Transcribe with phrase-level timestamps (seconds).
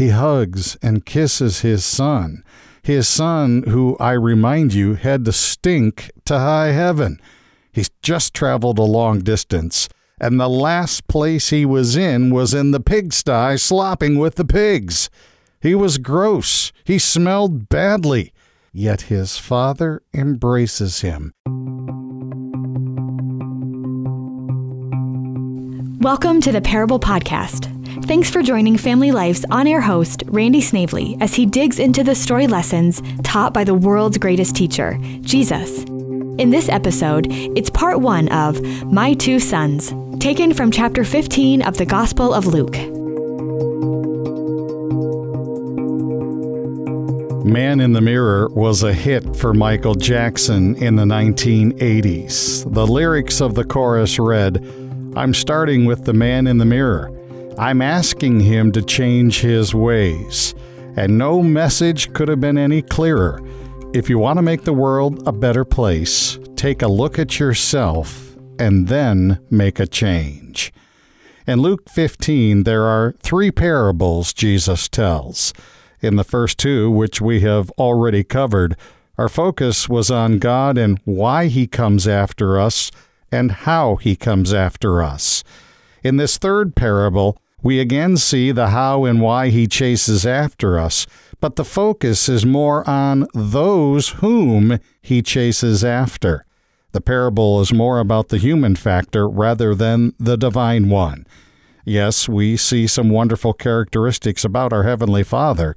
[0.00, 2.42] He hugs and kisses his son.
[2.82, 7.20] His son, who I remind you had to stink to high heaven.
[7.70, 12.70] He's just traveled a long distance, and the last place he was in was in
[12.70, 15.10] the pigsty slopping with the pigs.
[15.60, 16.72] He was gross.
[16.82, 18.32] He smelled badly.
[18.72, 21.34] Yet his father embraces him.
[26.00, 27.79] Welcome to the Parable Podcast.
[28.06, 32.14] Thanks for joining Family Life's on air host, Randy Snavely, as he digs into the
[32.14, 35.84] story lessons taught by the world's greatest teacher, Jesus.
[35.84, 41.76] In this episode, it's part one of My Two Sons, taken from chapter 15 of
[41.76, 42.74] the Gospel of Luke.
[47.44, 52.72] Man in the Mirror was a hit for Michael Jackson in the 1980s.
[52.72, 54.64] The lyrics of the chorus read,
[55.16, 57.19] I'm starting with the man in the mirror.
[57.60, 60.54] I'm asking him to change his ways.
[60.96, 63.42] And no message could have been any clearer.
[63.92, 68.34] If you want to make the world a better place, take a look at yourself
[68.58, 70.72] and then make a change.
[71.46, 75.52] In Luke 15, there are three parables Jesus tells.
[76.00, 78.74] In the first two, which we have already covered,
[79.18, 82.90] our focus was on God and why He comes after us
[83.30, 85.44] and how he comes after us.
[86.02, 91.06] In this third parable, we again see the how and why he chases after us,
[91.40, 96.44] but the focus is more on those whom he chases after.
[96.92, 101.26] The parable is more about the human factor rather than the divine one.
[101.84, 105.76] Yes, we see some wonderful characteristics about our Heavenly Father,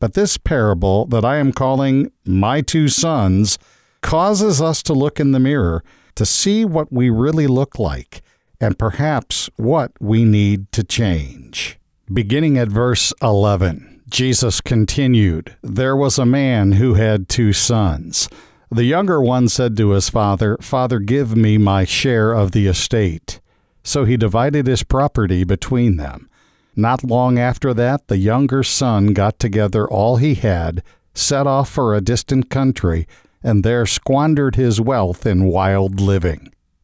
[0.00, 3.58] but this parable that I am calling My Two Sons
[4.00, 5.82] causes us to look in the mirror
[6.14, 8.22] to see what we really look like
[8.60, 11.78] and perhaps what we need to change.
[12.12, 18.28] Beginning at verse 11, Jesus continued There was a man who had two sons.
[18.70, 23.40] The younger one said to his father, Father, give me my share of the estate.
[23.82, 26.28] So he divided his property between them.
[26.76, 30.82] Not long after that, the younger son got together all he had,
[31.14, 33.06] set off for a distant country,
[33.42, 36.53] and there squandered his wealth in wild living.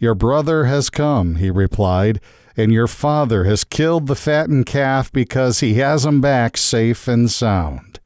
[0.00, 2.20] Your brother has come, he replied,
[2.56, 7.30] and your father has killed the fattened calf because he has him back safe and
[7.30, 8.00] sound.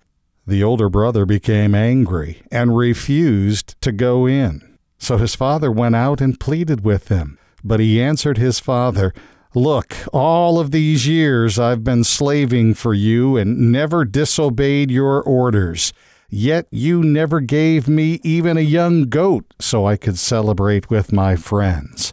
[0.44, 4.76] The older brother became angry and refused to go in.
[4.99, 7.38] So his father went out and pleaded with him.
[7.62, 9.14] But he answered his father,
[9.55, 15.93] Look, all of these years I've been slaving for you and never disobeyed your orders.
[16.37, 21.37] Yet you never gave me even a young goat so I could celebrate with my
[21.37, 22.13] friends.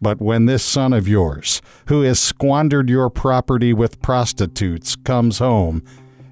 [0.00, 5.82] But when this son of yours, who has squandered your property with prostitutes, comes home,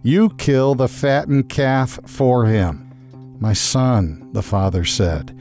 [0.05, 3.37] you kill the fattened calf for him.
[3.41, 5.37] My son, the father said,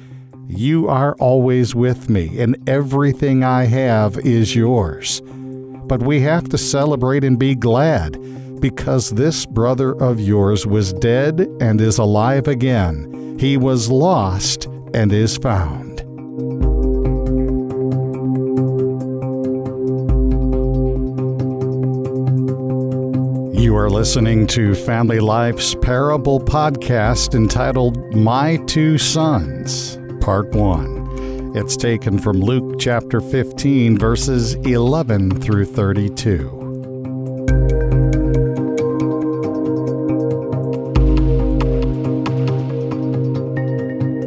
[0.47, 5.21] you are always with me, and everything I have is yours.
[5.85, 8.15] but we have to celebrate and be glad
[8.63, 13.35] because this brother of yours was dead and is alive again.
[13.37, 15.99] He was lost and is found.
[23.53, 31.51] You are listening to Family Life's Parable podcast entitled My Two Sons, Part 1.
[31.53, 36.62] It's taken from Luke chapter 15, verses 11 through 32.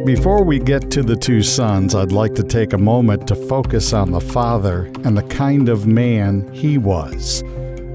[0.07, 3.93] Before we get to the two sons, I'd like to take a moment to focus
[3.93, 7.43] on the father and the kind of man he was.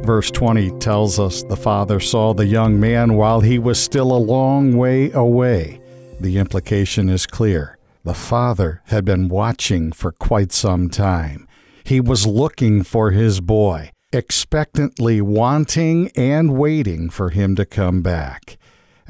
[0.03, 4.19] Verse 20 tells us the father saw the young man while he was still a
[4.19, 5.79] long way away.
[6.19, 7.77] The implication is clear.
[8.03, 11.47] The father had been watching for quite some time.
[11.85, 18.57] He was looking for his boy, expectantly wanting and waiting for him to come back.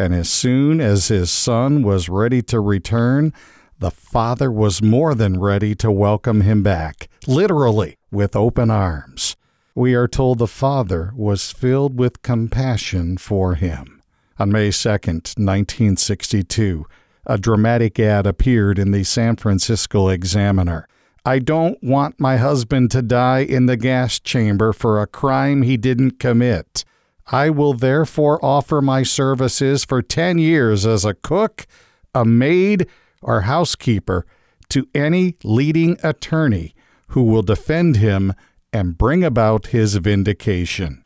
[0.01, 3.33] And as soon as his son was ready to return,
[3.77, 9.35] the father was more than ready to welcome him back, literally, with open arms.
[9.75, 14.01] We are told the father was filled with compassion for him.
[14.39, 16.85] On May 2, 1962,
[17.27, 20.87] a dramatic ad appeared in the San Francisco Examiner.
[21.23, 25.77] I don't want my husband to die in the gas chamber for a crime he
[25.77, 26.85] didn't commit.
[27.31, 31.65] I will therefore offer my services for 10 years as a cook,
[32.13, 32.87] a maid,
[33.21, 34.25] or housekeeper
[34.69, 36.75] to any leading attorney
[37.09, 38.33] who will defend him
[38.73, 41.03] and bring about his vindication.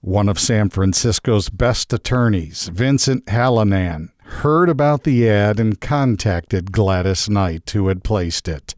[0.00, 7.30] One of San Francisco's best attorneys, Vincent Hallinan, heard about the ad and contacted Gladys
[7.30, 8.74] Knight, who had placed it.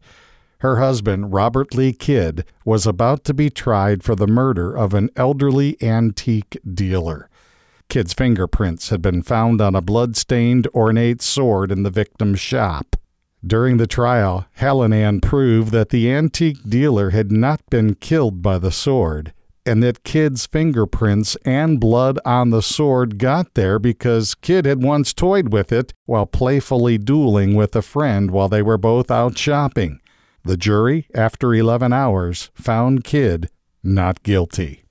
[0.65, 5.11] Her husband, Robert Lee Kidd, was about to be tried for the murder of an
[5.15, 7.29] elderly antique dealer.
[7.87, 12.95] Kidd's fingerprints had been found on a blood-stained ornate sword in the victim's shop.
[13.45, 18.71] During the trial, Hallinan proved that the antique dealer had not been killed by the
[18.71, 19.33] sword,
[19.67, 25.13] and that Kidd's fingerprints and blood on the sword got there because Kidd had once
[25.13, 29.99] toyed with it while playfully dueling with a friend while they were both out shopping.
[30.45, 33.49] The jury, after 11 hours, found Kidd
[33.83, 34.85] not guilty.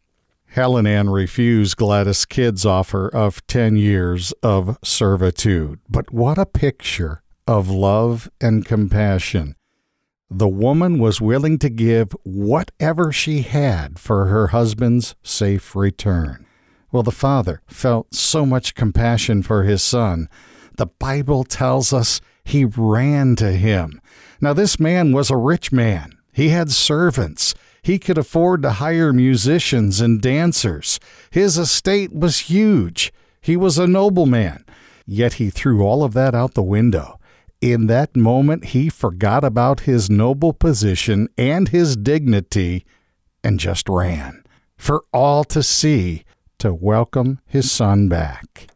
[0.57, 5.79] Hallinan refused Gladys Kidd's offer of 10 years of servitude.
[5.89, 9.55] But what a picture of love and compassion.
[10.29, 16.47] The woman was willing to give whatever she had for her husband's safe return.
[16.91, 20.29] Well, the father felt so much compassion for his son.
[20.77, 24.01] The Bible tells us he ran to him.
[24.41, 26.19] Now, this man was a rich man.
[26.33, 27.55] He had servants.
[27.83, 30.99] He could afford to hire musicians and dancers.
[31.31, 33.13] His estate was huge.
[33.41, 34.65] He was a nobleman.
[35.07, 37.19] Yet he threw all of that out the window.
[37.61, 42.85] In that moment, he forgot about his noble position and his dignity
[43.43, 44.43] and just ran
[44.77, 46.25] for all to see
[46.59, 48.67] to welcome his son back.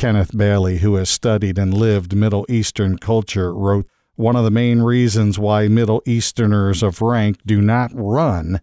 [0.00, 4.80] Kenneth Bailey, who has studied and lived Middle Eastern culture, wrote One of the main
[4.80, 8.62] reasons why Middle Easterners of rank do not run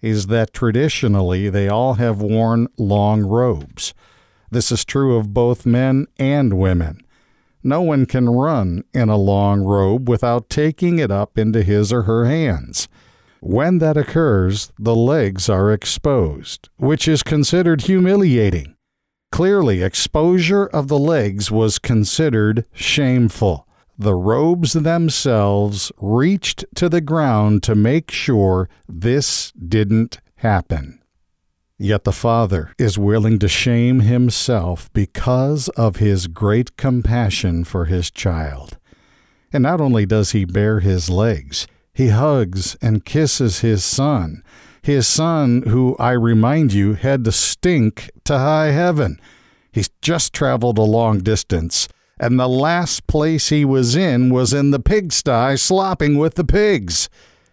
[0.00, 3.94] is that traditionally they all have worn long robes.
[4.50, 7.06] This is true of both men and women.
[7.62, 12.02] No one can run in a long robe without taking it up into his or
[12.02, 12.88] her hands.
[13.38, 18.74] When that occurs, the legs are exposed, which is considered humiliating.
[19.32, 23.66] Clearly, exposure of the legs was considered shameful.
[23.98, 31.00] The robes themselves reached to the ground to make sure this didn't happen.
[31.78, 38.10] Yet the Father is willing to shame himself because of his great compassion for his
[38.10, 38.76] child.
[39.50, 44.42] And not only does he bare his legs, he hugs and kisses his son,
[44.82, 49.20] his son, who I remind you had to stink to high heaven.
[49.70, 54.70] He's just traveled a long distance, and the last place he was in was in
[54.70, 57.08] the pigsty slopping with the pigs.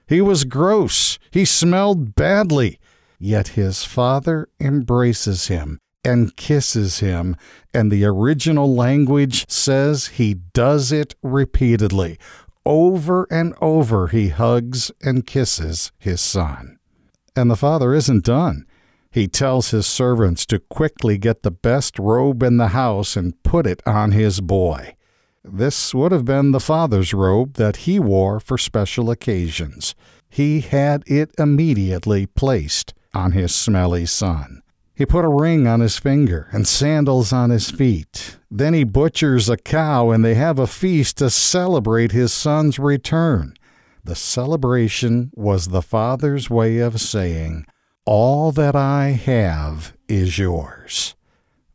[0.07, 1.19] He was gross.
[1.29, 2.79] He smelled badly.
[3.19, 7.35] Yet his father embraces him and kisses him,
[7.73, 12.17] and the original language says he does it repeatedly.
[12.65, 16.78] Over and over he hugs and kisses his son.
[17.35, 18.65] And the father isn't done.
[19.11, 23.65] He tells his servants to quickly get the best robe in the house and put
[23.65, 24.95] it on his boy.
[25.43, 29.95] This would have been the father's robe that he wore for special occasions.
[30.29, 34.61] He had it immediately placed on his smelly son.
[34.93, 38.37] He put a ring on his finger and sandals on his feet.
[38.51, 43.53] Then he butchers a cow and they have a feast to celebrate his son's return.
[44.03, 47.65] The celebration was the father's way of saying,
[48.05, 51.15] All that I have is yours.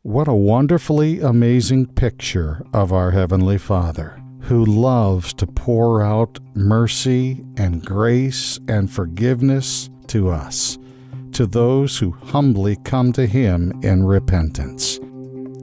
[0.01, 7.43] What a wonderfully amazing picture of our Heavenly Father, who loves to pour out mercy
[7.57, 10.77] and grace and forgiveness to us
[11.35, 14.99] to those who humbly come to Him in repentance.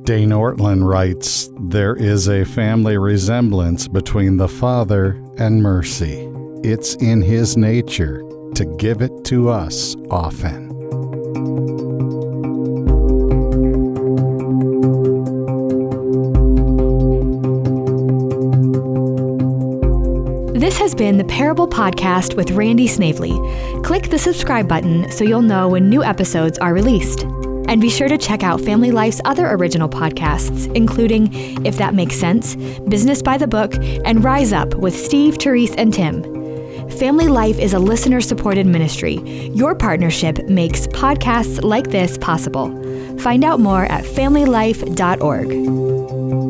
[0.02, 6.28] Dane Ortlund writes There is a family resemblance between the Father and mercy.
[6.64, 8.22] It's in His nature
[8.54, 10.68] to give it to us often.
[20.54, 23.32] This has been the Parable Podcast with Randy Snavely.
[23.82, 27.24] Click the subscribe button so you'll know when new episodes are released.
[27.66, 31.32] And be sure to check out Family Life's other original podcasts, including
[31.66, 32.54] If That Makes Sense,
[32.86, 36.31] Business by the Book, and Rise Up with Steve, Therese, and Tim.
[36.98, 39.16] Family Life is a listener supported ministry.
[39.54, 42.68] Your partnership makes podcasts like this possible.
[43.18, 46.41] Find out more at familylife.org.